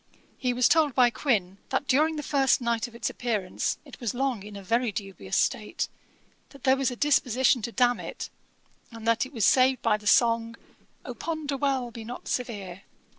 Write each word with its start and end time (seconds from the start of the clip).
He 0.39 0.51
was 0.51 0.67
told 0.67 0.95
by 0.95 1.11
Quin, 1.11 1.59
that 1.69 1.87
during 1.87 2.15
the 2.15 2.23
first 2.23 2.59
night 2.59 2.87
of 2.87 2.95
its 2.95 3.07
appearance 3.07 3.77
it 3.85 3.99
was 3.99 4.15
long 4.15 4.41
in 4.41 4.55
a 4.55 4.63
very 4.63 4.91
dubious 4.91 5.37
state; 5.37 5.87
that 6.49 6.63
there 6.63 6.75
was 6.75 6.89
a 6.89 6.95
disposition 6.95 7.61
to 7.61 7.71
damn 7.71 7.99
it, 7.99 8.31
and 8.91 9.07
that 9.07 9.27
it 9.27 9.31
was 9.31 9.45
saved 9.45 9.83
by 9.83 9.97
the 9.97 10.07
song, 10.07 10.55
'Oh 11.05 11.13
ponder 11.13 11.55
well! 11.55 11.91
be 11.91 12.03
not 12.03 12.27
severe!' 12.27 12.81